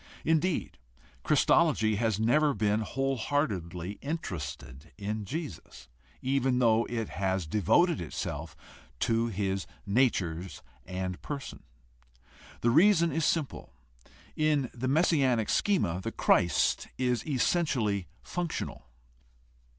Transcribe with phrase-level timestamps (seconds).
[0.25, 0.79] Indeed,
[1.21, 5.89] Christology has never been whole heartedly interested in Jesus,
[6.23, 8.57] even though it has devoted itself
[9.01, 11.61] to his natures and person.
[12.61, 13.73] The reason is simple:
[14.35, 18.87] in the messianic schema the Christ is essentially functional.